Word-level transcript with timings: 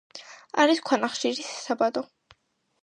არის 0.63 0.81
ქვანახშირის 0.87 1.53
საბადო. 1.67 2.07